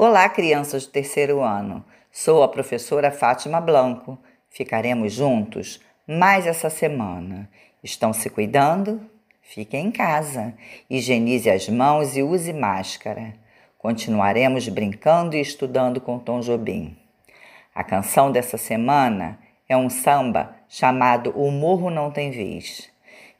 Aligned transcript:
Olá, 0.00 0.28
crianças 0.28 0.86
do 0.86 0.92
terceiro 0.92 1.40
ano. 1.40 1.84
Sou 2.12 2.44
a 2.44 2.48
professora 2.48 3.10
Fátima 3.10 3.60
Blanco. 3.60 4.16
Ficaremos 4.48 5.12
juntos 5.12 5.80
mais 6.06 6.46
essa 6.46 6.70
semana. 6.70 7.50
Estão 7.82 8.12
se 8.12 8.30
cuidando? 8.30 9.00
Fique 9.42 9.76
em 9.76 9.90
casa. 9.90 10.54
Higienize 10.88 11.50
as 11.50 11.68
mãos 11.68 12.16
e 12.16 12.22
use 12.22 12.52
máscara. 12.52 13.34
Continuaremos 13.76 14.68
brincando 14.68 15.34
e 15.34 15.40
estudando 15.40 16.00
com 16.00 16.16
Tom 16.16 16.38
Jobim. 16.42 16.96
A 17.74 17.82
canção 17.82 18.30
dessa 18.30 18.56
semana 18.56 19.36
é 19.68 19.76
um 19.76 19.90
samba 19.90 20.54
chamado 20.68 21.32
O 21.34 21.50
Morro 21.50 21.90
Não 21.90 22.12
Tem 22.12 22.30
Vez. 22.30 22.88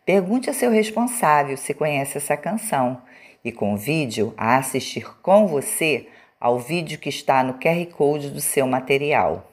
Pergunte 0.05 0.51
a 0.51 0.53
seu 0.53 0.73
responsável 0.73 1.57
se 1.57 1.73
conhece 1.73 2.19
essa 2.19 2.37
canção 2.37 3.01
e 3.45 3.53
convide-o 3.53 4.35
a 4.37 4.57
assistir 4.57 5.07
com 5.23 5.47
você 5.47 6.09
ao 6.41 6.59
vídeo 6.59 6.99
que 6.99 7.09
está 7.09 7.43
no 7.43 7.55
QR 7.55 7.87
Code 7.87 8.31
do 8.31 8.41
seu 8.41 8.67
material. 8.67 9.51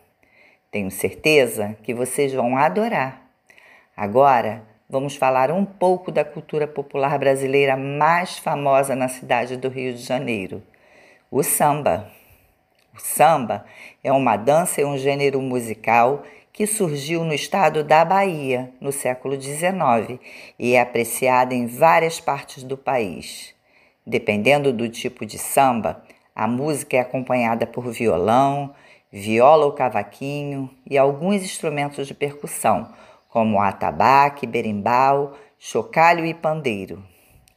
Tenho 0.70 0.92
certeza 0.92 1.76
que 1.84 1.94
vocês 1.94 2.34
vão 2.34 2.58
adorar. 2.58 3.22
Agora, 3.96 4.62
vamos 4.90 5.16
falar 5.16 5.52
um 5.52 5.66
pouco 5.66 6.12
da 6.12 6.24
cultura 6.24 6.68
popular 6.68 7.18
brasileira 7.18 7.76
mais 7.76 8.38
famosa 8.38 8.96
na 8.96 9.08
cidade 9.08 9.58
do 9.58 9.70
Rio 9.70 9.94
de 9.94 10.02
Janeiro, 10.02 10.62
o 11.32 11.42
samba. 11.42 12.12
O 12.94 13.00
samba 13.00 13.66
é 14.04 14.12
uma 14.12 14.38
dança 14.38 14.82
e 14.82 14.86
um 14.86 14.98
gênero 14.98 15.42
musical 15.42 16.24
que 16.54 16.66
surgiu 16.66 17.26
no 17.26 17.34
estado 17.34 17.84
da 17.84 18.06
Bahia 18.06 18.72
no 18.80 18.92
século 18.92 19.42
XIX 19.42 20.20
e 20.58 20.76
é 20.76 20.80
apreciada 20.80 21.54
em 21.54 21.68
várias 21.68 22.22
partes 22.22 22.64
do 22.64 22.78
país. 22.78 23.54
Dependendo 24.08 24.72
do 24.72 24.88
tipo 24.88 25.26
de 25.26 25.38
samba, 25.38 26.02
a 26.36 26.46
música 26.48 26.98
é 26.98 27.00
acompanhada 27.00 27.66
por 27.66 27.90
violão, 27.90 28.76
viola 29.10 29.66
ou 29.66 29.72
cavaquinho 29.72 30.70
e 30.86 30.98
alguns 30.98 31.42
instrumentos 31.42 32.06
de 32.06 32.14
percussão, 32.14 32.90
como 33.30 33.62
atabaque, 33.62 34.46
berimbau, 34.46 35.34
chocalho 35.58 36.26
e 36.26 36.34
pandeiro. 36.34 37.02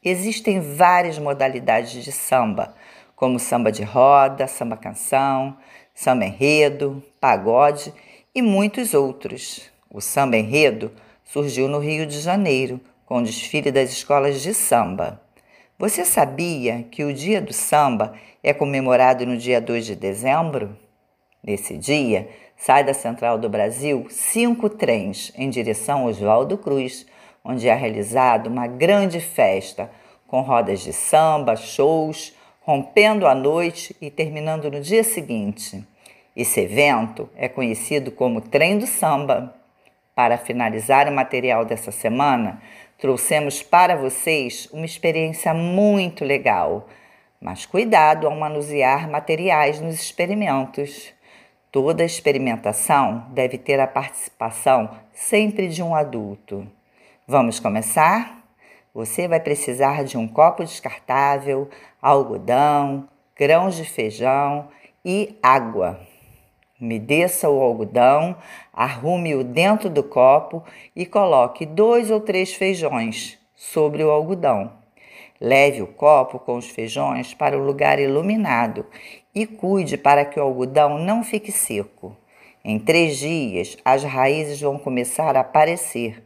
Existem 0.05 0.61
várias 0.61 1.19
modalidades 1.19 2.05
de 2.05 2.13
samba, 2.13 2.73
como 3.17 3.41
samba 3.41 3.73
de 3.73 3.83
roda, 3.83 4.47
samba 4.47 4.77
canção, 4.77 5.57
samba 5.93 6.27
enredo, 6.27 7.03
pagode 7.21 7.93
e 8.33 8.41
muitos 8.41 8.95
outros. 8.95 9.69
O 9.91 10.01
samba 10.01 10.37
enredo 10.37 10.93
surgiu 11.25 11.67
no 11.67 11.81
Rio 11.81 12.07
de 12.07 12.21
Janeiro, 12.21 12.81
com 13.05 13.19
o 13.19 13.23
desfile 13.25 13.73
das 13.73 13.91
escolas 13.91 14.41
de 14.41 14.55
samba. 14.55 15.21
Você 15.79 16.05
sabia 16.05 16.83
que 16.91 17.05
o 17.05 17.15
Dia 17.15 17.41
do 17.41 17.53
Samba 17.53 18.13
é 18.43 18.53
comemorado 18.53 19.25
no 19.25 19.37
dia 19.37 19.61
2 19.61 19.87
de 19.87 19.95
dezembro? 19.95 20.77
Nesse 21.41 21.79
dia, 21.79 22.29
sai 22.57 22.83
da 22.83 22.93
Central 22.93 23.39
do 23.39 23.49
Brasil 23.49 24.05
cinco 24.11 24.69
trens 24.69 25.33
em 25.37 25.49
direção 25.49 26.01
ao 26.01 26.07
Oswaldo 26.07 26.59
Cruz, 26.59 27.07
onde 27.45 27.69
é 27.69 27.75
realizada 27.77 28.49
uma 28.49 28.67
grande 28.67 29.21
festa 29.21 29.89
com 30.27 30.41
rodas 30.41 30.81
de 30.81 30.93
samba, 30.93 31.55
shows, 31.55 32.35
rompendo 32.61 33.25
a 33.25 33.33
noite 33.33 33.95
e 34.01 34.11
terminando 34.11 34.69
no 34.69 34.81
dia 34.81 35.05
seguinte. 35.05 35.87
Esse 36.35 36.59
evento 36.59 37.31
é 37.37 37.49
conhecido 37.49 38.11
como 38.11 38.41
Trem 38.41 38.79
do 38.79 38.87
Samba. 38.89 39.55
Para 40.13 40.37
finalizar 40.37 41.07
o 41.07 41.13
material 41.13 41.65
dessa 41.65 41.93
semana, 41.93 42.61
trouxemos 42.99 43.63
para 43.63 43.97
vocês 43.97 44.69
uma 44.73 44.85
experiência 44.85 45.55
muito 45.55 46.25
legal. 46.25 46.89
Mas 47.41 47.65
cuidado 47.65 48.27
ao 48.27 48.35
manusear 48.35 49.09
materiais 49.09 49.81
nos 49.81 49.95
experimentos. 49.95 51.15
Toda 51.71 52.05
experimentação 52.05 53.27
deve 53.31 53.57
ter 53.57 53.79
a 53.79 53.87
participação 53.87 54.91
sempre 55.13 55.69
de 55.69 55.83
um 55.83 55.95
adulto. 55.95 56.67
Vamos 57.27 57.61
começar? 57.61 58.43
Você 58.93 59.29
vai 59.29 59.39
precisar 59.39 60.03
de 60.03 60.17
um 60.19 60.27
copo 60.27 60.65
descartável, 60.65 61.69
algodão, 62.03 63.09
grãos 63.37 63.77
de 63.77 63.85
feijão 63.85 64.69
e 65.05 65.39
água. 65.43 66.08
Umedeça 66.81 67.51
o 67.51 67.61
algodão, 67.61 68.37
arrume-o 68.73 69.43
dentro 69.43 69.91
do 69.91 70.05
copo 70.05 70.63
e 70.95 71.05
coloque 71.05 71.67
dois 71.67 72.09
ou 72.09 72.21
três 72.21 72.55
feijões 72.55 73.37
sobre 73.57 74.05
o 74.05 74.11
algodão. 74.11 74.73
Leve 75.41 75.83
o 75.83 75.89
copo 75.89 76.39
com 76.39 76.57
os 76.57 76.69
feijões 76.69 77.35
para 77.35 77.59
o 77.59 77.65
lugar 77.65 77.99
iluminado 77.99 78.87
e 79.35 79.45
cuide 79.45 79.97
para 79.97 80.25
que 80.25 80.39
o 80.39 80.43
algodão 80.45 80.99
não 81.01 81.25
fique 81.25 81.51
seco. 81.51 82.17
Em 82.65 82.79
três 82.79 83.17
dias, 83.17 83.77
as 83.85 84.05
raízes 84.05 84.61
vão 84.61 84.79
começar 84.79 85.37
a 85.37 85.41
aparecer. 85.41 86.23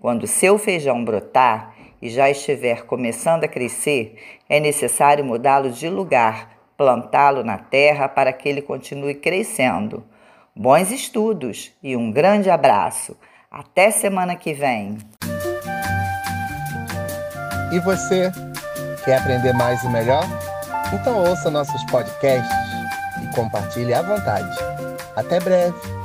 Quando 0.00 0.26
seu 0.26 0.56
feijão 0.56 1.04
brotar 1.04 1.76
e 2.00 2.08
já 2.08 2.30
estiver 2.30 2.86
começando 2.86 3.44
a 3.44 3.48
crescer, 3.48 4.16
é 4.48 4.58
necessário 4.58 5.22
mudá-lo 5.22 5.70
de 5.70 5.90
lugar 5.90 6.61
plantá-lo 6.82 7.44
na 7.44 7.58
terra 7.58 8.08
para 8.08 8.32
que 8.32 8.48
ele 8.48 8.60
continue 8.60 9.14
crescendo. 9.14 10.04
Bons 10.54 10.90
estudos 10.90 11.70
e 11.80 11.96
um 11.96 12.10
grande 12.10 12.50
abraço. 12.50 13.16
Até 13.48 13.92
semana 13.92 14.34
que 14.34 14.52
vem. 14.52 14.98
E 17.70 17.78
você 17.78 18.32
quer 19.04 19.18
aprender 19.18 19.52
mais 19.52 19.84
e 19.84 19.88
melhor? 19.88 20.24
Então 20.92 21.24
ouça 21.24 21.50
nossos 21.52 21.84
podcasts 21.84 22.52
e 23.22 23.34
compartilhe 23.34 23.94
à 23.94 24.02
vontade. 24.02 24.58
Até 25.14 25.38
breve. 25.38 26.01